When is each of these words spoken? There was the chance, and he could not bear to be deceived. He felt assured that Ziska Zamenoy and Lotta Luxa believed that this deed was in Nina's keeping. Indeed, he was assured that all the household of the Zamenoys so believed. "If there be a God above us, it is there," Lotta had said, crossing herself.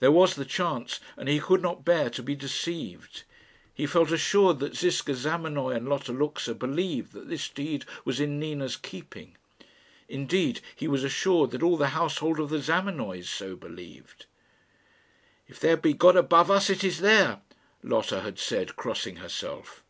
There 0.00 0.10
was 0.10 0.34
the 0.34 0.44
chance, 0.44 0.98
and 1.16 1.28
he 1.28 1.38
could 1.38 1.62
not 1.62 1.84
bear 1.84 2.10
to 2.10 2.24
be 2.24 2.34
deceived. 2.34 3.22
He 3.72 3.86
felt 3.86 4.10
assured 4.10 4.58
that 4.58 4.74
Ziska 4.74 5.14
Zamenoy 5.14 5.76
and 5.76 5.88
Lotta 5.88 6.10
Luxa 6.12 6.56
believed 6.56 7.12
that 7.12 7.28
this 7.28 7.48
deed 7.48 7.84
was 8.04 8.18
in 8.18 8.40
Nina's 8.40 8.76
keeping. 8.76 9.36
Indeed, 10.08 10.60
he 10.74 10.88
was 10.88 11.04
assured 11.04 11.52
that 11.52 11.62
all 11.62 11.76
the 11.76 11.90
household 11.90 12.40
of 12.40 12.50
the 12.50 12.58
Zamenoys 12.60 13.28
so 13.28 13.54
believed. 13.54 14.26
"If 15.46 15.60
there 15.60 15.76
be 15.76 15.90
a 15.90 15.94
God 15.94 16.16
above 16.16 16.50
us, 16.50 16.68
it 16.68 16.82
is 16.82 16.98
there," 16.98 17.40
Lotta 17.84 18.22
had 18.22 18.40
said, 18.40 18.74
crossing 18.74 19.18
herself. 19.22 19.84